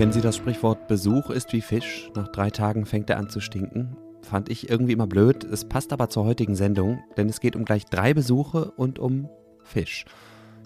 Kennen 0.00 0.12
Sie 0.12 0.20
das 0.20 0.36
Sprichwort 0.36 0.86
Besuch 0.86 1.30
ist 1.30 1.54
wie 1.54 1.62
Fisch? 1.62 2.10
Nach 2.14 2.28
drei 2.28 2.50
Tagen 2.50 2.84
fängt 2.84 3.08
er 3.08 3.16
an 3.16 3.30
zu 3.30 3.40
stinken. 3.40 3.96
Fand 4.20 4.50
ich 4.50 4.68
irgendwie 4.68 4.92
immer 4.92 5.06
blöd. 5.06 5.44
Es 5.44 5.64
passt 5.64 5.94
aber 5.94 6.10
zur 6.10 6.26
heutigen 6.26 6.56
Sendung, 6.56 7.02
denn 7.16 7.30
es 7.30 7.40
geht 7.40 7.56
um 7.56 7.64
gleich 7.64 7.86
drei 7.86 8.12
Besuche 8.12 8.70
und 8.72 8.98
um 8.98 9.30
Fisch. 9.62 10.04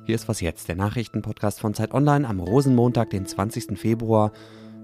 Hier 0.07 0.17
ist 0.17 0.29
was 0.29 0.41
jetzt, 0.41 0.67
der 0.67 0.75
Nachrichtenpodcast 0.75 1.61
von 1.61 1.73
Zeit 1.75 1.95
Online 1.95 2.27
am 2.29 2.41
Rosenmontag, 2.41 3.11
den 3.11 3.27
20. 3.27 3.79
Februar. 3.79 4.33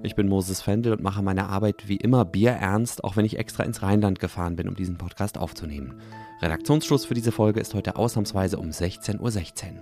Ich 0.02 0.14
bin 0.14 0.28
Moses 0.28 0.62
Fendel 0.62 0.94
und 0.94 1.02
mache 1.02 1.22
meine 1.22 1.50
Arbeit 1.50 1.86
wie 1.86 1.96
immer 1.96 2.24
bierernst, 2.24 3.04
auch 3.04 3.16
wenn 3.16 3.26
ich 3.26 3.38
extra 3.38 3.64
ins 3.64 3.82
Rheinland 3.82 4.18
gefahren 4.18 4.56
bin, 4.56 4.66
um 4.66 4.74
diesen 4.74 4.96
Podcast 4.96 5.36
aufzunehmen. 5.36 6.00
Redaktionsschluss 6.40 7.04
für 7.04 7.12
diese 7.12 7.32
Folge 7.32 7.60
ist 7.60 7.74
heute 7.74 7.96
ausnahmsweise 7.96 8.56
um 8.56 8.70
16.16 8.70 9.20
Uhr. 9.20 9.30
16. 9.30 9.80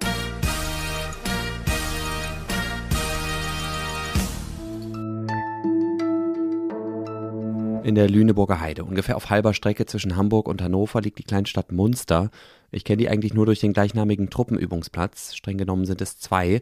In 7.85 7.95
der 7.95 8.11
Lüneburger 8.11 8.61
Heide, 8.61 8.85
ungefähr 8.85 9.17
auf 9.17 9.31
halber 9.31 9.55
Strecke 9.55 9.87
zwischen 9.87 10.17
Hamburg 10.17 10.49
und 10.49 10.61
Hannover, 10.61 11.01
liegt 11.01 11.21
die 11.21 11.23
Kleinstadt 11.23 11.71
Munster. 11.71 12.31
Ich 12.73 12.83
kenne 12.83 12.97
die 12.97 13.09
eigentlich 13.09 13.35
nur 13.35 13.47
durch 13.47 13.61
den 13.61 13.73
gleichnamigen 13.73 14.31
Truppenübungsplatz. 14.31 15.37
Streng 15.37 15.59
genommen 15.59 15.85
sind 15.85 16.03
es 16.03 16.19
zwei. 16.19 16.61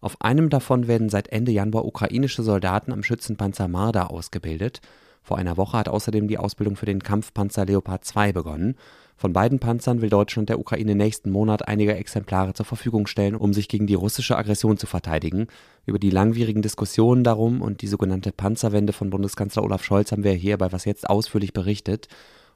Auf 0.00 0.20
einem 0.20 0.48
davon 0.48 0.86
werden 0.86 1.08
seit 1.08 1.28
Ende 1.28 1.52
Januar 1.52 1.84
ukrainische 1.84 2.42
Soldaten 2.42 2.92
am 2.92 3.02
Schützenpanzer 3.02 3.68
Marder 3.68 4.10
ausgebildet. 4.10 4.80
Vor 5.22 5.36
einer 5.36 5.56
Woche 5.56 5.76
hat 5.76 5.88
außerdem 5.88 6.28
die 6.28 6.38
Ausbildung 6.38 6.76
für 6.76 6.86
den 6.86 7.02
Kampfpanzer 7.02 7.66
Leopard 7.66 8.04
2 8.04 8.32
begonnen. 8.32 8.76
Von 9.16 9.32
beiden 9.32 9.58
Panzern 9.58 10.00
will 10.00 10.08
Deutschland 10.08 10.48
der 10.48 10.60
Ukraine 10.60 10.94
nächsten 10.94 11.30
Monat 11.30 11.66
einige 11.66 11.96
Exemplare 11.96 12.54
zur 12.54 12.64
Verfügung 12.64 13.08
stellen, 13.08 13.34
um 13.34 13.52
sich 13.52 13.68
gegen 13.68 13.88
die 13.88 13.94
russische 13.94 14.38
Aggression 14.38 14.78
zu 14.78 14.86
verteidigen. 14.86 15.48
Über 15.86 15.98
die 15.98 16.10
langwierigen 16.10 16.62
Diskussionen 16.62 17.24
darum 17.24 17.60
und 17.60 17.82
die 17.82 17.88
sogenannte 17.88 18.30
Panzerwende 18.30 18.92
von 18.92 19.10
Bundeskanzler 19.10 19.64
Olaf 19.64 19.82
Scholz 19.82 20.12
haben 20.12 20.22
wir 20.22 20.32
hier 20.32 20.56
bei 20.56 20.70
Was 20.70 20.84
jetzt 20.84 21.10
ausführlich 21.10 21.52
berichtet. 21.52 22.06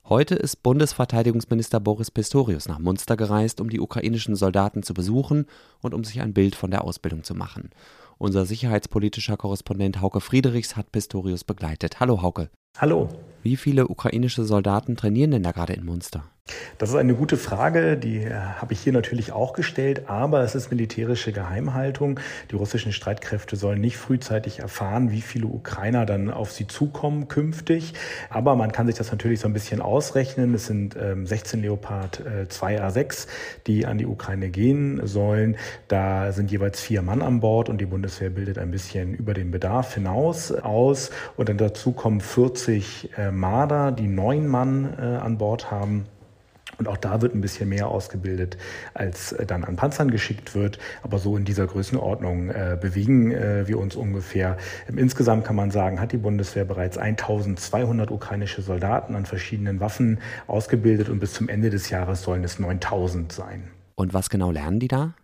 Heute 0.08 0.34
ist 0.34 0.64
Bundesverteidigungsminister 0.64 1.78
Boris 1.78 2.10
Pistorius 2.10 2.66
nach 2.66 2.80
Munster 2.80 3.16
gereist, 3.16 3.60
um 3.60 3.70
die 3.70 3.78
ukrainischen 3.78 4.34
Soldaten 4.34 4.82
zu 4.82 4.94
besuchen 4.94 5.46
und 5.80 5.94
um 5.94 6.02
sich 6.02 6.20
ein 6.20 6.34
Bild 6.34 6.56
von 6.56 6.72
der 6.72 6.82
Ausbildung 6.82 7.22
zu 7.22 7.36
machen. 7.36 7.70
Unser 8.18 8.44
sicherheitspolitischer 8.44 9.36
Korrespondent 9.36 10.00
Hauke 10.00 10.20
Friedrichs 10.20 10.76
hat 10.76 10.90
Pistorius 10.90 11.44
begleitet. 11.44 12.00
Hallo 12.00 12.20
Hauke. 12.20 12.50
Hallo. 12.76 13.08
Wie 13.44 13.56
viele 13.56 13.86
ukrainische 13.86 14.44
Soldaten 14.44 14.96
trainieren 14.96 15.30
denn 15.30 15.44
da 15.44 15.52
gerade 15.52 15.74
in 15.74 15.84
Munster? 15.84 16.24
Das 16.82 16.90
ist 16.90 16.96
eine 16.96 17.14
gute 17.14 17.36
Frage, 17.36 17.96
die 17.96 18.24
äh, 18.24 18.34
habe 18.34 18.72
ich 18.72 18.80
hier 18.80 18.92
natürlich 18.92 19.30
auch 19.30 19.52
gestellt, 19.52 20.08
aber 20.08 20.40
es 20.40 20.56
ist 20.56 20.70
militärische 20.70 21.30
Geheimhaltung. 21.30 22.18
Die 22.50 22.56
russischen 22.56 22.92
Streitkräfte 22.92 23.54
sollen 23.54 23.80
nicht 23.80 23.96
frühzeitig 23.96 24.58
erfahren, 24.58 25.12
wie 25.12 25.20
viele 25.20 25.46
Ukrainer 25.46 26.06
dann 26.06 26.28
auf 26.28 26.50
sie 26.50 26.66
zukommen 26.66 27.28
künftig. 27.28 27.94
Aber 28.30 28.56
man 28.56 28.72
kann 28.72 28.88
sich 28.88 28.96
das 28.96 29.12
natürlich 29.12 29.38
so 29.38 29.46
ein 29.46 29.52
bisschen 29.52 29.80
ausrechnen. 29.80 30.54
Es 30.54 30.66
sind 30.66 30.94
16 30.94 31.60
ähm, 31.60 31.64
Leopard 31.64 32.20
2A6, 32.48 32.98
äh, 32.98 33.28
die 33.68 33.86
an 33.86 33.98
die 33.98 34.06
Ukraine 34.06 34.48
gehen 34.50 35.06
sollen. 35.06 35.56
Da 35.86 36.32
sind 36.32 36.50
jeweils 36.50 36.80
vier 36.80 37.02
Mann 37.02 37.22
an 37.22 37.38
Bord 37.38 37.68
und 37.68 37.80
die 37.80 37.86
Bundeswehr 37.86 38.30
bildet 38.30 38.58
ein 38.58 38.72
bisschen 38.72 39.14
über 39.14 39.34
den 39.34 39.52
Bedarf 39.52 39.94
hinaus 39.94 40.50
aus. 40.50 41.12
Und 41.36 41.48
dann 41.48 41.58
dazu 41.58 41.92
kommen 41.92 42.20
40 42.20 43.10
äh, 43.16 43.30
Marder, 43.30 43.92
die 43.92 44.08
neun 44.08 44.48
Mann 44.48 44.94
an 44.94 45.38
Bord 45.38 45.70
haben. 45.70 46.06
Und 46.82 46.88
auch 46.88 46.96
da 46.96 47.22
wird 47.22 47.32
ein 47.32 47.40
bisschen 47.40 47.68
mehr 47.68 47.86
ausgebildet, 47.86 48.56
als 48.92 49.30
äh, 49.30 49.46
dann 49.46 49.62
an 49.62 49.76
Panzern 49.76 50.10
geschickt 50.10 50.56
wird. 50.56 50.80
Aber 51.04 51.20
so 51.20 51.36
in 51.36 51.44
dieser 51.44 51.68
Größenordnung 51.68 52.50
äh, 52.50 52.76
bewegen 52.80 53.30
äh, 53.30 53.68
wir 53.68 53.78
uns 53.78 53.94
ungefähr. 53.94 54.56
Insgesamt 54.88 55.44
kann 55.44 55.54
man 55.54 55.70
sagen, 55.70 56.00
hat 56.00 56.10
die 56.10 56.16
Bundeswehr 56.16 56.64
bereits 56.64 56.98
1200 56.98 58.10
ukrainische 58.10 58.62
Soldaten 58.62 59.14
an 59.14 59.26
verschiedenen 59.26 59.78
Waffen 59.78 60.18
ausgebildet 60.48 61.08
und 61.08 61.20
bis 61.20 61.34
zum 61.34 61.48
Ende 61.48 61.70
des 61.70 61.88
Jahres 61.88 62.22
sollen 62.22 62.42
es 62.42 62.58
9000 62.58 63.30
sein. 63.30 63.70
Und 63.94 64.12
was 64.12 64.28
genau 64.28 64.50
lernen 64.50 64.80
die 64.80 64.88
da? 64.88 65.14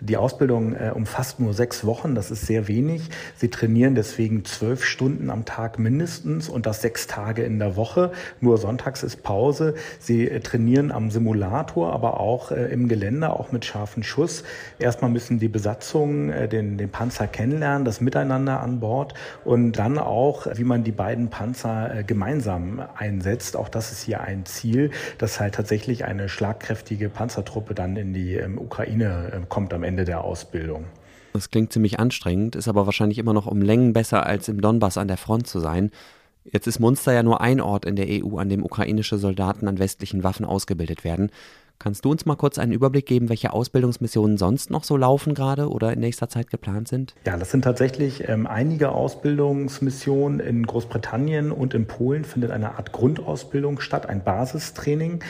Die 0.00 0.18
Ausbildung 0.18 0.74
äh, 0.74 0.92
umfasst 0.94 1.40
nur 1.40 1.54
sechs 1.54 1.86
Wochen, 1.86 2.14
das 2.14 2.30
ist 2.30 2.46
sehr 2.46 2.68
wenig. 2.68 3.08
Sie 3.34 3.48
trainieren 3.48 3.94
deswegen 3.94 4.44
zwölf 4.44 4.84
Stunden 4.84 5.30
am 5.30 5.46
Tag 5.46 5.78
mindestens 5.78 6.50
und 6.50 6.66
das 6.66 6.82
sechs 6.82 7.06
Tage 7.06 7.42
in 7.44 7.58
der 7.58 7.76
Woche. 7.76 8.12
Nur 8.40 8.58
sonntags 8.58 9.02
ist 9.02 9.22
Pause. 9.22 9.74
Sie 9.98 10.28
äh, 10.28 10.40
trainieren 10.40 10.92
am 10.92 11.10
Simulator, 11.10 11.94
aber 11.94 12.20
auch 12.20 12.50
äh, 12.50 12.66
im 12.66 12.88
Gelände, 12.88 13.30
auch 13.30 13.52
mit 13.52 13.64
scharfen 13.64 14.02
Schuss. 14.02 14.44
Erstmal 14.78 15.10
müssen 15.10 15.38
die 15.38 15.48
Besatzung 15.48 16.28
äh, 16.28 16.46
den, 16.46 16.76
den 16.76 16.90
Panzer 16.90 17.26
kennenlernen, 17.26 17.86
das 17.86 18.02
Miteinander 18.02 18.60
an 18.60 18.80
Bord 18.80 19.14
und 19.46 19.72
dann 19.72 19.96
auch, 19.96 20.46
wie 20.56 20.64
man 20.64 20.84
die 20.84 20.92
beiden 20.92 21.30
Panzer 21.30 22.00
äh, 22.00 22.04
gemeinsam 22.04 22.82
einsetzt. 22.96 23.56
Auch 23.56 23.70
das 23.70 23.92
ist 23.92 24.02
hier 24.02 24.20
ein 24.20 24.44
Ziel, 24.44 24.90
dass 25.16 25.40
halt 25.40 25.54
tatsächlich 25.54 26.04
eine 26.04 26.28
schlagkräftige 26.28 27.08
Panzertruppe 27.08 27.72
dann 27.72 27.96
in 27.96 28.12
die 28.12 28.34
ähm, 28.34 28.58
Ukraine 28.58 29.32
äh, 29.32 29.46
kommt 29.48 29.72
am 29.72 29.85
Ende 29.86 30.04
der 30.04 30.22
Ausbildung. 30.22 30.84
Das 31.32 31.50
klingt 31.50 31.72
ziemlich 31.72 31.98
anstrengend, 32.00 32.56
ist 32.56 32.68
aber 32.68 32.86
wahrscheinlich 32.86 33.18
immer 33.18 33.32
noch 33.32 33.46
um 33.46 33.60
Längen 33.62 33.92
besser, 33.92 34.26
als 34.26 34.48
im 34.48 34.60
Donbass 34.60 34.98
an 34.98 35.08
der 35.08 35.16
Front 35.16 35.46
zu 35.46 35.60
sein. 35.60 35.90
Jetzt 36.44 36.66
ist 36.66 36.78
Munster 36.78 37.12
ja 37.12 37.22
nur 37.22 37.40
ein 37.40 37.60
Ort 37.60 37.84
in 37.84 37.96
der 37.96 38.06
EU, 38.08 38.38
an 38.38 38.48
dem 38.48 38.64
ukrainische 38.64 39.18
Soldaten 39.18 39.68
an 39.68 39.78
westlichen 39.78 40.22
Waffen 40.22 40.46
ausgebildet 40.46 41.04
werden. 41.04 41.30
Kannst 41.78 42.04
du 42.04 42.10
uns 42.10 42.24
mal 42.24 42.36
kurz 42.36 42.58
einen 42.58 42.72
Überblick 42.72 43.06
geben, 43.06 43.28
welche 43.28 43.52
Ausbildungsmissionen 43.52 44.38
sonst 44.38 44.70
noch 44.70 44.82
so 44.82 44.96
laufen 44.96 45.34
gerade 45.34 45.68
oder 45.68 45.92
in 45.92 46.00
nächster 46.00 46.28
Zeit 46.28 46.50
geplant 46.50 46.88
sind? 46.88 47.14
Ja, 47.26 47.36
das 47.36 47.50
sind 47.50 47.62
tatsächlich 47.62 48.28
ähm, 48.28 48.46
einige 48.46 48.92
Ausbildungsmissionen. 48.92 50.40
In 50.40 50.66
Großbritannien 50.66 51.52
und 51.52 51.74
in 51.74 51.86
Polen 51.86 52.24
findet 52.24 52.50
eine 52.50 52.76
Art 52.76 52.92
Grundausbildung 52.92 53.80
statt, 53.80 54.08
ein 54.08 54.24
Basistraining. 54.24 55.20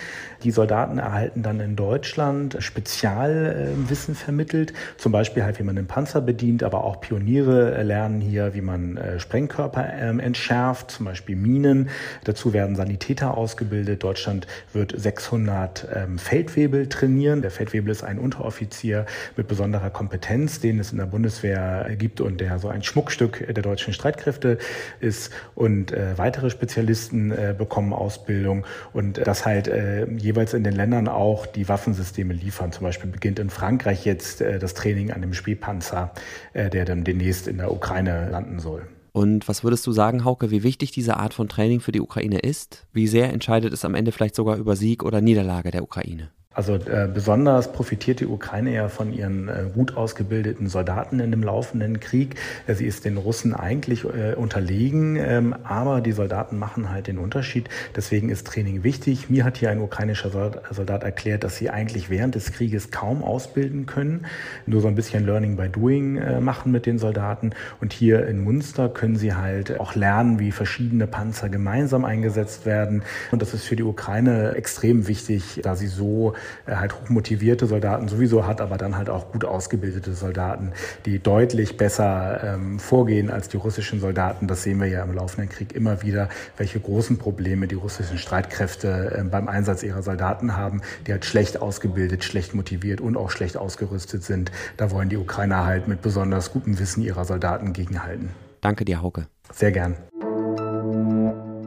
Die 0.45 0.51
Soldaten 0.53 0.99
erhalten 0.99 1.43
dann 1.43 1.59
in 1.61 1.75
Deutschland 1.75 2.57
Spezialwissen 2.61 4.15
äh, 4.15 4.17
vermittelt, 4.17 4.73
zum 4.99 5.13
Beispiel 5.13 5.43
halt, 5.43 5.59
wie 5.59 5.65
man 5.65 5.77
den 5.77 5.87
Panzer 5.87 6.21
bedient, 6.21 6.63
aber 6.63 6.85
auch 6.85 7.01
Pioniere 7.01 7.83
lernen 7.83 8.21
hier, 8.21 8.55
wie 8.55 8.61
man 8.61 8.97
äh, 8.97 9.19
Sprengkörper 9.19 9.85
äh, 9.85 10.17
entschärft, 10.19 10.93
zum 10.93 11.07
Beispiel 11.07 11.35
Minen. 11.35 11.89
Dazu 12.25 12.53
werden 12.53 12.77
Sanitäter 12.77 13.37
ausgebildet. 13.37 14.05
Deutschland 14.05 14.47
wird 14.73 14.95
600 14.97 15.89
ähm, 15.95 16.19
Feldwebel 16.37 16.87
trainieren. 16.91 17.41
Der 17.41 17.51
Feldwebel 17.51 17.91
ist 17.91 18.05
ein 18.05 18.19
Unteroffizier 18.19 19.07
mit 19.39 19.49
besonderer 19.49 19.89
Kompetenz, 19.89 20.61
den 20.61 20.79
es 20.79 20.93
in 20.93 20.99
der 20.99 21.07
Bundeswehr 21.07 21.89
gibt 21.97 22.21
und 22.21 22.43
der 22.43 22.59
so 22.59 22.69
ein 22.69 22.83
Schmuckstück 22.83 23.47
der 23.47 23.63
deutschen 23.63 23.95
Streitkräfte 23.95 24.59
ist. 25.01 25.33
Und 25.55 25.93
äh, 25.93 26.19
weitere 26.19 26.51
Spezialisten 26.51 27.31
äh, 27.31 27.55
bekommen 27.57 27.95
Ausbildung 27.95 28.67
und 28.93 29.27
das 29.27 29.47
halt 29.47 29.67
äh, 29.67 30.07
jeweils 30.11 30.53
in 30.53 30.63
den 30.63 30.75
Ländern 30.75 31.09
auch 31.09 31.47
die 31.47 31.71
Waffensysteme 31.71 32.35
liefern. 32.35 32.71
Zum 32.71 32.83
Beispiel 32.83 33.11
beginnt 33.11 33.39
in 33.39 33.49
Frankreich 33.49 34.05
jetzt 34.05 34.43
äh, 34.43 34.59
das 34.59 34.75
Training 34.75 35.13
an 35.13 35.23
dem 35.23 35.33
Spähpanzer, 35.33 36.13
äh, 36.53 36.69
der 36.69 36.85
dann 36.85 37.03
demnächst 37.03 37.49
in 37.49 37.57
der 37.57 37.73
Ukraine 37.73 38.29
landen 38.29 38.59
soll. 38.59 38.83
Und 39.17 39.49
was 39.49 39.65
würdest 39.65 39.87
du 39.87 39.93
sagen, 39.93 40.27
Hauke, 40.27 40.51
wie 40.51 40.63
wichtig 40.63 40.91
diese 40.91 41.17
Art 41.17 41.33
von 41.33 41.49
Training 41.49 41.81
für 41.81 41.91
die 41.91 42.03
Ukraine 42.03 42.39
ist? 42.39 42.87
Wie 42.93 43.07
sehr 43.07 43.33
entscheidet 43.33 43.73
es 43.73 43.83
am 43.87 43.95
Ende 43.95 44.13
vielleicht 44.13 44.35
sogar 44.35 44.59
über 44.59 44.77
Sieg 44.77 45.03
oder 45.03 45.23
Niederlage 45.23 45.71
der 45.71 45.85
Ukraine? 45.85 46.33
Also 46.57 46.77
äh, 46.77 47.07
besonders 47.13 47.71
profitiert 47.71 48.21
die 48.21 48.27
Ukraine 48.27 48.73
ja 48.73 48.89
von 48.89 49.13
ihren 49.13 49.49
äh, 49.49 49.65
gut 49.75 49.95
ausgebildeten 49.95 50.69
Soldaten 50.69 51.21
in 51.21 51.31
dem 51.31 51.43
laufenden 51.43 52.01
Krieg. 52.01 52.37
Äh, 52.67 52.73
sie 52.73 52.87
ist 52.87 53.05
den 53.05 53.19
Russen 53.19 53.53
eigentlich 53.53 54.05
äh, 54.05 54.35
unterlegen, 54.35 55.17
ähm, 55.17 55.55
aber 55.65 56.01
die 56.01 56.13
Soldaten 56.13 56.59
machen 56.59 56.91
halt 56.91 57.09
den 57.09 57.19
Unterschied. 57.19 57.69
Deswegen 57.95 58.31
ist 58.31 58.47
Training 58.47 58.85
wichtig. 58.85 59.29
Mir 59.29 59.45
hat 59.45 59.59
hier 59.59 59.69
ein 59.69 59.83
ukrainischer 59.83 60.31
Soldat 60.31 61.03
erklärt, 61.03 61.45
dass 61.45 61.59
sie 61.59 61.69
eigentlich 61.69 62.09
während 62.09 62.35
des 62.35 62.53
Krieges 62.53 62.91
kaum 62.91 63.23
ausbilden 63.23 63.85
können, 63.85 64.25
nur 64.65 64.81
so 64.81 64.89
ein 64.89 64.95
bisschen 64.95 65.27
Learning 65.27 65.57
by 65.57 65.69
Doing 65.69 66.17
äh, 66.17 66.41
machen 66.41 66.73
mit 66.73 66.87
den 66.87 66.99
Soldaten. 66.99 67.51
Und 67.83 67.93
hier 67.93 68.27
in 68.27 68.43
Munster 68.43 68.89
können 68.89 69.17
sie 69.17 69.35
halt 69.35 69.79
auch 69.79 69.95
lernen, 69.95 70.39
wie 70.39 70.53
verschiedene 70.53 71.07
Panzer 71.07 71.51
gemeinsam 71.51 72.07
eingesetzt 72.07 72.65
werden. 72.65 73.03
Und 73.31 73.43
das 73.43 73.53
ist 73.53 73.65
für 73.65 73.77
die 73.77 73.83
Ukraine 73.83 74.55
extrem 74.55 75.07
wichtig, 75.07 75.61
da 75.63 75.77
sie 75.77 75.89
so 75.89 76.33
halt 76.67 76.95
hochmotivierte 76.95 77.67
Soldaten 77.67 78.09
sowieso 78.09 78.47
hat, 78.47 78.61
aber 78.61 78.77
dann 78.77 78.97
halt 78.97 79.11
auch 79.11 79.33
gut 79.33 79.45
ausgebildete 79.45 80.15
Soldaten, 80.15 80.73
die 81.05 81.19
deutlich 81.19 81.77
besser 81.77 82.43
ähm, 82.43 82.79
vorgehen 82.79 83.31
als 83.31 83.49
die 83.49 83.57
russischen 83.57 84.01
Soldaten. 84.01 84.47
Das 84.47 84.63
sehen 84.63 84.81
wir 84.81 84.89
ja 84.89 85.03
im 85.03 85.15
laufenden 85.15 85.49
Krieg 85.49 85.75
immer 85.75 86.03
wieder, 86.03 86.29
welche 86.57 86.81
großen 86.81 87.19
Probleme 87.19 87.69
die 87.69 87.75
russischen 87.75 88.19
Streitkräfte 88.19 89.17
äh, 89.19 89.23
beim 89.25 89.49
Einsatz 89.49 89.83
ihrer 89.83 90.03
Soldaten 90.03 90.57
haben, 90.57 90.81
die 91.07 91.13
halt 91.13 91.25
schlecht 91.25 91.61
ausgebildet, 91.61 92.25
schlecht 92.25 92.55
motiviert 92.55 93.01
und 93.01 93.17
auch 93.17 93.31
schlecht 93.31 93.57
ausgerüstet 93.57 94.25
sind. 94.25 94.51
Da 94.77 94.91
wollen 94.91 95.09
die 95.09 95.17
Ukrainer 95.17 95.65
halt 95.65 95.89
mit 95.89 96.03
besonders 96.03 96.53
gutem 96.53 96.79
Wissen 96.79 97.03
ihrer 97.03 97.25
Soldaten 97.25 97.73
gegenhalten. 97.73 98.31
Danke 98.61 98.85
dir, 98.85 99.03
Hauke. 99.03 99.27
Sehr 99.53 99.73
gern. 99.73 99.97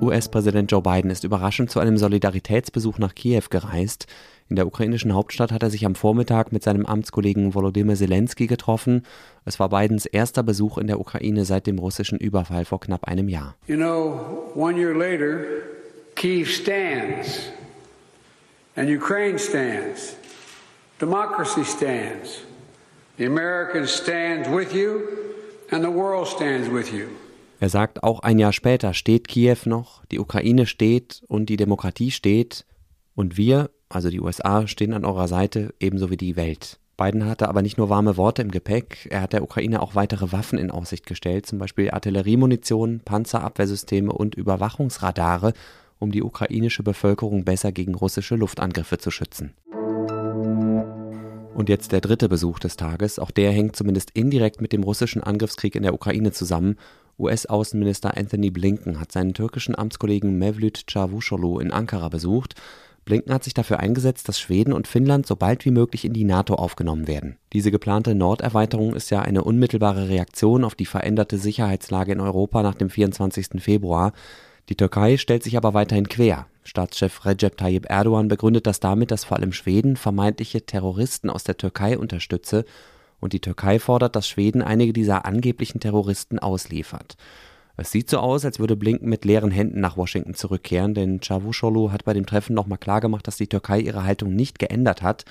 US-Präsident 0.02 0.72
Joe 0.72 0.82
Biden 0.82 1.12
ist 1.12 1.24
überraschend 1.24 1.70
zu 1.70 1.80
einem 1.80 1.98
Solidaritätsbesuch 1.98 3.00
nach 3.00 3.16
Kiew 3.16 3.44
gereist. 3.50 4.08
In 4.50 4.56
der 4.56 4.66
ukrainischen 4.66 5.14
Hauptstadt 5.14 5.52
hat 5.52 5.62
er 5.62 5.70
sich 5.70 5.86
am 5.86 5.94
Vormittag 5.94 6.52
mit 6.52 6.64
seinem 6.64 6.88
Amtskollegen 6.88 7.54
Volodymyr 7.54 7.96
Zelensky 7.96 8.48
getroffen. 8.48 9.06
Es 9.46 9.60
war 9.60 9.70
Bidens 9.70 10.08
erster 10.08 10.42
Besuch 10.42 10.80
in 10.80 10.88
der 10.88 11.00
Ukraine 11.00 11.46
seit 11.46 11.68
dem 11.68 11.78
russischen 11.78 12.18
Überfall 12.18 12.66
vor 12.66 12.80
knapp 12.80 13.04
einem 13.04 13.30
Jahr. 13.30 13.56
You 13.68 13.76
know, 13.76 14.52
one 14.56 14.76
year 14.76 14.96
later, 14.98 15.46
Kiev 16.16 16.50
stands 16.50 17.52
and 18.76 18.90
Ukraine 18.90 19.38
stands. 19.38 20.16
Democracy 21.00 21.64
stands. 21.64 22.42
The 23.20 23.28
Americans 23.28 23.92
stand 23.92 24.48
with 24.48 24.74
you 24.74 25.02
and 25.70 25.84
the 25.84 25.94
world 25.94 26.28
stands 26.28 26.72
with 26.72 26.92
you. 26.92 27.06
Er 27.60 27.70
sagt, 27.70 28.04
auch 28.04 28.22
ein 28.22 28.40
Jahr 28.40 28.54
später 28.54 28.96
steht 28.96 29.28
Kiew 29.28 29.58
noch, 29.66 30.04
die 30.06 30.18
Ukraine 30.18 30.66
steht 30.66 31.22
und 31.28 31.50
die 31.50 31.58
Demokratie 31.58 32.10
steht 32.10 32.66
und 33.16 33.38
wir, 33.38 33.70
also 33.90 34.10
die 34.10 34.22
USA, 34.22 34.68
stehen 34.68 34.94
an 34.94 35.04
eurer 35.04 35.28
Seite, 35.28 35.74
ebenso 35.80 36.10
wie 36.10 36.18
die 36.18 36.36
Welt. 36.36 36.80
Biden 36.96 37.26
hatte 37.26 37.48
aber 37.48 37.62
nicht 37.62 37.78
nur 37.78 37.90
warme 37.90 38.18
Worte 38.18 38.42
im 38.42 38.52
Gepäck, 38.52 39.08
er 39.10 39.22
hat 39.22 39.34
der 39.34 39.42
Ukraine 39.42 39.82
auch 39.82 39.96
weitere 39.96 40.32
Waffen 40.32 40.60
in 40.60 40.70
Aussicht 40.70 41.06
gestellt, 41.06 41.46
zum 41.46 41.58
Beispiel 41.58 41.92
Artilleriemunition, 41.92 43.00
Panzerabwehrsysteme 43.04 44.12
und 44.12 44.36
Überwachungsradare, 44.36 45.54
um 45.98 46.12
die 46.12 46.24
ukrainische 46.24 46.84
Bevölkerung 46.84 47.46
besser 47.46 47.72
gegen 47.72 47.96
russische 47.96 48.36
Luftangriffe 48.36 48.98
zu 48.98 49.12
schützen. 49.12 49.54
Und 51.56 51.68
jetzt 51.68 51.92
der 51.92 52.02
dritte 52.02 52.30
Besuch 52.30 52.60
des 52.60 52.78
Tages. 52.78 53.20
Auch 53.20 53.32
der 53.32 53.52
hängt 53.52 53.76
zumindest 53.76 54.12
indirekt 54.12 54.62
mit 54.62 54.72
dem 54.72 54.84
russischen 54.84 55.22
Angriffskrieg 55.22 55.76
in 55.76 55.84
der 55.84 55.94
Ukraine 55.94 56.32
zusammen. 56.32 56.78
US-Außenminister 57.18 58.16
Anthony 58.16 58.50
Blinken 58.50 59.00
hat 59.00 59.12
seinen 59.12 59.34
türkischen 59.34 59.76
Amtskollegen 59.76 60.38
Mevlüt 60.38 60.88
Çavuşoğlu 60.88 61.62
in 61.62 61.72
Ankara 61.72 62.10
besucht. 62.10 62.56
Blinken 63.06 63.34
hat 63.34 63.44
sich 63.44 63.54
dafür 63.54 63.80
eingesetzt, 63.80 64.28
dass 64.28 64.40
Schweden 64.40 64.74
und 64.74 64.88
Finnland 64.88 65.26
so 65.26 65.36
bald 65.36 65.66
wie 65.66 65.72
möglich 65.72 66.06
in 66.06 66.14
die 66.14 66.24
NATO 66.24 66.56
aufgenommen 66.56 67.08
werden. 67.08 67.38
Diese 67.54 67.72
geplante 67.72 68.16
Norderweiterung 68.16 68.94
ist 68.94 69.10
ja 69.10 69.22
eine 69.22 69.44
unmittelbare 69.44 70.10
Reaktion 70.10 70.64
auf 70.64 70.76
die 70.76 70.86
veränderte 70.86 71.38
Sicherheitslage 71.38 72.12
in 72.12 72.20
Europa 72.20 72.62
nach 72.62 72.76
dem 72.76 72.90
24. 72.90 73.62
Februar. 73.62 74.14
Die 74.70 74.76
Türkei 74.76 75.18
stellt 75.18 75.44
sich 75.44 75.58
aber 75.58 75.74
weiterhin 75.74 76.08
quer. 76.08 76.46
Staatschef 76.64 77.26
Recep 77.26 77.58
Tayyip 77.58 77.90
Erdogan 77.90 78.28
begründet 78.28 78.68
das 78.68 78.80
damit, 78.80 79.10
dass 79.10 79.24
vor 79.24 79.38
allem 79.38 79.54
Schweden 79.54 79.96
vermeintliche 79.96 80.66
Terroristen 80.66 81.32
aus 81.32 81.44
der 81.44 81.58
Türkei 81.58 81.98
unterstütze 81.98 82.66
und 83.20 83.34
die 83.34 83.40
Türkei 83.42 83.80
fordert, 83.80 84.16
dass 84.16 84.28
Schweden 84.28 84.62
einige 84.62 84.94
dieser 84.94 85.26
angeblichen 85.26 85.80
Terroristen 85.80 86.38
ausliefert. 86.38 87.18
Es 87.80 87.92
sieht 87.92 88.10
so 88.10 88.18
aus, 88.18 88.44
als 88.44 88.60
würde 88.60 88.76
Blinken 88.76 89.08
mit 89.08 89.24
leeren 89.24 89.52
Händen 89.52 89.80
nach 89.80 89.96
Washington 89.96 90.34
zurückkehren, 90.34 90.94
denn 90.94 91.22
Çavuşoğlu 91.22 91.94
hat 91.94 92.04
bei 92.04 92.14
dem 92.14 92.26
Treffen 92.26 92.54
nochmal 92.54 92.78
klargemacht, 92.78 93.26
dass 93.26 93.38
die 93.38 93.48
Türkei 93.48 93.80
ihre 93.80 94.04
Haltung 94.04 94.36
nicht 94.36 94.60
geändert 94.60 95.02
hat. 95.02 95.24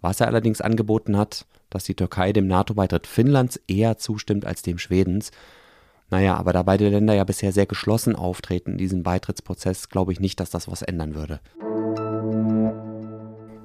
Was 0.00 0.20
er 0.20 0.28
allerdings 0.28 0.60
angeboten 0.60 1.16
hat, 1.16 1.46
dass 1.68 1.82
die 1.84 1.94
Türkei 1.94 2.32
dem 2.32 2.46
NATO-Beitritt 2.46 3.08
Finnlands 3.08 3.60
eher 3.66 3.98
zustimmt 3.98 4.46
als 4.46 4.62
dem 4.62 4.78
Schwedens. 4.78 5.32
Naja, 6.10 6.36
aber 6.36 6.52
da 6.52 6.62
beide 6.62 6.88
Länder 6.88 7.14
ja 7.14 7.24
bisher 7.24 7.50
sehr 7.50 7.66
geschlossen 7.66 8.14
auftreten 8.14 8.72
in 8.72 8.78
diesem 8.78 9.02
Beitrittsprozess, 9.02 9.88
glaube 9.88 10.12
ich 10.12 10.20
nicht, 10.20 10.38
dass 10.38 10.50
das 10.50 10.68
was 10.70 10.82
ändern 10.82 11.16
würde. 11.16 11.40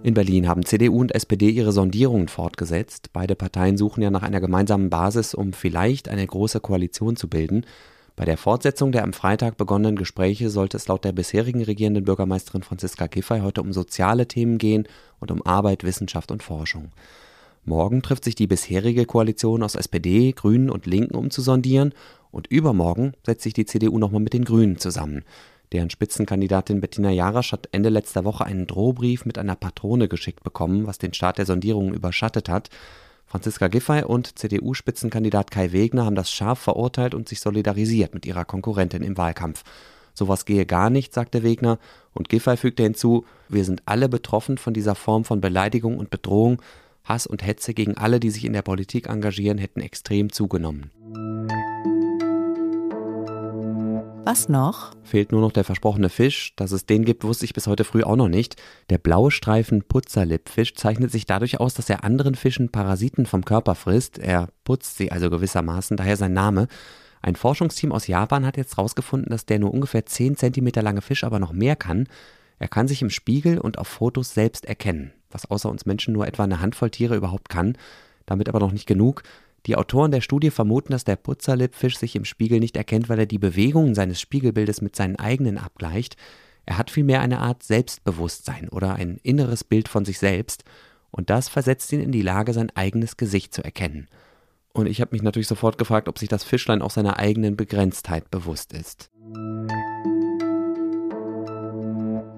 In 0.01 0.13
Berlin 0.15 0.47
haben 0.47 0.65
CDU 0.65 0.99
und 0.99 1.13
SPD 1.13 1.49
ihre 1.49 1.71
Sondierungen 1.71 2.27
fortgesetzt. 2.27 3.09
Beide 3.13 3.35
Parteien 3.35 3.77
suchen 3.77 4.01
ja 4.01 4.09
nach 4.09 4.23
einer 4.23 4.41
gemeinsamen 4.41 4.89
Basis, 4.89 5.35
um 5.35 5.53
vielleicht 5.53 6.09
eine 6.09 6.25
große 6.25 6.59
Koalition 6.59 7.15
zu 7.15 7.27
bilden. 7.27 7.65
Bei 8.17 8.23
der 8.23 8.37
Fortsetzung 8.37 8.93
der 8.93 9.03
am 9.03 9.11
Freitag 9.11 9.57
begonnenen 9.57 9.97
Gespräche 9.97 10.49
sollte 10.49 10.77
es 10.77 10.87
laut 10.87 11.03
der 11.03 11.11
bisherigen 11.11 11.61
regierenden 11.61 12.05
Bürgermeisterin 12.05 12.63
Franziska 12.63 13.07
Giffey 13.07 13.41
heute 13.41 13.61
um 13.61 13.73
soziale 13.73 14.25
Themen 14.25 14.57
gehen 14.57 14.87
und 15.19 15.31
um 15.31 15.45
Arbeit, 15.45 15.83
Wissenschaft 15.83 16.31
und 16.31 16.41
Forschung. 16.41 16.93
Morgen 17.65 18.01
trifft 18.01 18.23
sich 18.23 18.35
die 18.35 18.47
bisherige 18.47 19.05
Koalition 19.05 19.63
aus 19.63 19.75
SPD, 19.75 20.31
Grünen 20.31 20.69
und 20.69 20.85
Linken, 20.85 21.15
um 21.15 21.29
zu 21.29 21.41
sondieren 21.41 21.93
und 22.31 22.47
übermorgen 22.47 23.13
setzt 23.25 23.43
sich 23.43 23.53
die 23.53 23.65
CDU 23.65 23.99
nochmal 23.99 24.21
mit 24.21 24.33
den 24.33 24.45
Grünen 24.45 24.77
zusammen. 24.77 25.23
Deren 25.73 25.89
Spitzenkandidatin 25.89 26.79
Bettina 26.79 27.09
Jarasch 27.09 27.51
hat 27.51 27.67
Ende 27.73 27.89
letzter 27.89 28.23
Woche 28.23 28.45
einen 28.45 28.67
Drohbrief 28.67 29.25
mit 29.25 29.37
einer 29.37 29.55
Patrone 29.55 30.07
geschickt 30.07 30.43
bekommen, 30.43 30.87
was 30.87 30.99
den 30.99 31.13
Start 31.13 31.37
der 31.37 31.45
Sondierungen 31.45 31.93
überschattet 31.93 32.47
hat. 32.47 32.69
Franziska 33.35 33.67
Giffey 33.67 34.01
und 34.01 34.39
CDU-Spitzenkandidat 34.39 35.51
Kai 35.51 35.73
Wegner 35.73 36.05
haben 36.05 36.15
das 36.15 36.31
scharf 36.31 36.57
verurteilt 36.57 37.13
und 37.13 37.27
sich 37.27 37.41
solidarisiert 37.41 38.13
mit 38.13 38.25
ihrer 38.25 38.45
Konkurrentin 38.45 39.03
im 39.03 39.17
Wahlkampf. 39.17 39.65
Sowas 40.13 40.45
gehe 40.45 40.65
gar 40.65 40.89
nicht, 40.89 41.13
sagte 41.13 41.43
Wegner, 41.43 41.77
und 42.13 42.29
Giffey 42.29 42.55
fügte 42.55 42.83
hinzu, 42.83 43.25
wir 43.49 43.65
sind 43.65 43.83
alle 43.87 44.07
betroffen 44.07 44.57
von 44.57 44.73
dieser 44.73 44.95
Form 44.95 45.25
von 45.25 45.41
Beleidigung 45.41 45.97
und 45.97 46.09
Bedrohung. 46.11 46.61
Hass 47.03 47.27
und 47.27 47.45
Hetze 47.45 47.73
gegen 47.73 47.97
alle, 47.97 48.21
die 48.21 48.29
sich 48.29 48.45
in 48.45 48.53
der 48.53 48.61
Politik 48.61 49.09
engagieren, 49.09 49.57
hätten 49.57 49.81
extrem 49.81 50.31
zugenommen. 50.31 50.91
Was 54.27 54.49
noch? 54.49 54.91
Fehlt 55.03 55.31
nur 55.31 55.41
noch 55.41 55.51
der 55.51 55.63
versprochene 55.63 56.09
Fisch. 56.09 56.55
Dass 56.55 56.71
es 56.71 56.87
den 56.87 57.05
gibt, 57.05 57.23
wusste 57.23 57.45
ich 57.45 57.53
bis 57.53 57.67
heute 57.67 57.83
früh 57.83 58.01
auch 58.01 58.15
noch 58.15 58.27
nicht. 58.27 58.55
Der 58.89 58.97
blaue 58.97 59.29
Streifen 59.29 59.83
Putzerlippfisch 59.83 60.73
zeichnet 60.73 61.11
sich 61.11 61.27
dadurch 61.27 61.59
aus, 61.59 61.75
dass 61.75 61.91
er 61.91 62.03
anderen 62.03 62.33
Fischen 62.33 62.71
Parasiten 62.71 63.27
vom 63.27 63.45
Körper 63.45 63.75
frisst. 63.75 64.17
Er 64.17 64.49
putzt 64.63 64.97
sie 64.97 65.11
also 65.11 65.29
gewissermaßen, 65.29 65.95
daher 65.95 66.17
sein 66.17 66.33
Name. 66.33 66.67
Ein 67.21 67.35
Forschungsteam 67.35 67.91
aus 67.91 68.07
Japan 68.07 68.47
hat 68.47 68.57
jetzt 68.57 68.77
herausgefunden, 68.77 69.29
dass 69.29 69.45
der 69.45 69.59
nur 69.59 69.71
ungefähr 69.71 70.07
10 70.07 70.37
cm 70.37 70.69
lange 70.81 71.03
Fisch 71.03 71.23
aber 71.23 71.37
noch 71.37 71.53
mehr 71.53 71.75
kann. 71.75 72.07
Er 72.57 72.67
kann 72.67 72.87
sich 72.87 73.03
im 73.03 73.11
Spiegel 73.11 73.59
und 73.59 73.77
auf 73.77 73.87
Fotos 73.87 74.33
selbst 74.33 74.65
erkennen, 74.65 75.13
was 75.29 75.51
außer 75.51 75.69
uns 75.69 75.85
Menschen 75.85 76.15
nur 76.15 76.25
etwa 76.25 76.45
eine 76.45 76.61
Handvoll 76.61 76.89
Tiere 76.89 77.15
überhaupt 77.15 77.49
kann. 77.49 77.77
Damit 78.25 78.49
aber 78.49 78.59
noch 78.59 78.71
nicht 78.71 78.87
genug. 78.87 79.21
Die 79.65 79.75
Autoren 79.75 80.11
der 80.11 80.21
Studie 80.21 80.51
vermuten, 80.51 80.91
dass 80.91 81.05
der 81.05 81.15
Putzerlippfisch 81.15 81.97
sich 81.97 82.15
im 82.15 82.25
Spiegel 82.25 82.59
nicht 82.59 82.77
erkennt, 82.77 83.09
weil 83.09 83.19
er 83.19 83.25
die 83.25 83.39
Bewegungen 83.39 83.95
seines 83.95 84.21
Spiegelbildes 84.21 84.81
mit 84.81 84.95
seinen 84.95 85.15
eigenen 85.15 85.57
abgleicht. 85.57 86.17
Er 86.65 86.77
hat 86.77 86.91
vielmehr 86.91 87.21
eine 87.21 87.39
Art 87.39 87.63
Selbstbewusstsein 87.63 88.69
oder 88.69 88.95
ein 88.95 89.17
inneres 89.23 89.63
Bild 89.63 89.87
von 89.87 90.05
sich 90.05 90.19
selbst, 90.19 90.63
und 91.11 91.29
das 91.29 91.47
versetzt 91.47 91.93
ihn 91.93 92.01
in 92.01 92.11
die 92.11 92.21
Lage, 92.21 92.51
sein 92.51 92.71
eigenes 92.75 93.15
Gesicht 93.15 93.53
zu 93.53 93.63
erkennen. 93.63 94.09
Und 94.73 94.87
ich 94.87 94.99
habe 94.99 95.11
mich 95.13 95.21
natürlich 95.21 95.47
sofort 95.47 95.77
gefragt, 95.77 96.09
ob 96.09 96.19
sich 96.19 96.27
das 96.27 96.43
Fischlein 96.43 96.81
auch 96.81 96.91
seiner 96.91 97.17
eigenen 97.17 97.55
Begrenztheit 97.55 98.29
bewusst 98.29 98.73
ist. 98.73 99.09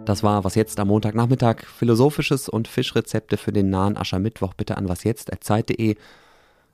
Das 0.06 0.22
war 0.22 0.44
was 0.44 0.54
jetzt 0.54 0.80
am 0.80 0.90
Montagnachmittag. 0.90 1.66
Philosophisches 1.66 2.48
und 2.48 2.68
Fischrezepte 2.68 3.36
für 3.38 3.52
den 3.52 3.72
nahen 3.72 3.98
Aschermittwoch 3.98 4.54
bitte 4.54 4.78
an 4.78 4.88
wasjetzt.zeit.de. 4.88 5.98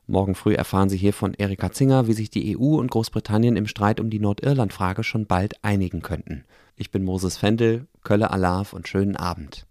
Morgen 0.05 0.35
früh 0.35 0.53
erfahren 0.53 0.89
Sie 0.89 0.97
hier 0.97 1.13
von 1.13 1.33
Erika 1.33 1.71
Zinger, 1.71 2.07
wie 2.07 2.13
sich 2.13 2.29
die 2.29 2.57
EU 2.57 2.75
und 2.75 2.91
Großbritannien 2.91 3.55
im 3.55 3.67
Streit 3.67 4.01
um 4.01 4.09
die 4.09 4.19
Nordirland-Frage 4.19 5.01
schon 5.01 5.27
bald 5.27 5.63
einigen 5.63 6.01
könnten. 6.01 6.43
Ich 6.75 6.91
bin 6.91 7.05
Moses 7.05 7.37
Fendel, 7.37 7.87
Kölle 8.03 8.29
Alav 8.31 8.73
und 8.73 8.89
schönen 8.89 9.15
Abend. 9.15 9.65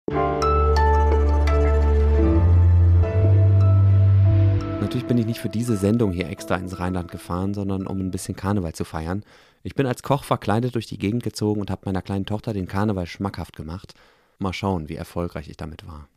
Natürlich 4.81 5.05
bin 5.05 5.19
ich 5.19 5.27
nicht 5.27 5.41
für 5.41 5.51
diese 5.51 5.77
Sendung 5.77 6.13
hier 6.13 6.31
extra 6.31 6.57
ins 6.57 6.79
Rheinland 6.79 7.11
gefahren, 7.11 7.53
sondern 7.53 7.87
um 7.87 7.99
ein 7.99 8.11
bisschen 8.11 8.35
Karneval 8.35 8.73
zu 8.73 8.85
feiern. 8.85 9.25
Ich 9.63 9.75
bin 9.75 9.85
als 9.85 10.03
Koch 10.03 10.25
verkleidet 10.25 10.75
durch 10.75 10.87
die 10.87 10.99
Gegend 10.99 11.23
gezogen 11.25 11.61
und 11.61 11.71
habe 11.71 11.83
meiner 11.85 12.01
kleinen 12.01 12.25
Tochter 12.25 12.55
den 12.55 12.67
Karneval 12.67 13.05
schmackhaft 13.05 13.55
gemacht. 13.55 13.93
Mal 14.39 14.55
schauen, 14.55 14.89
wie 14.89 14.97
erfolgreich 14.97 15.51
ich 15.51 15.59
damit 15.59 15.87
war. 15.87 16.09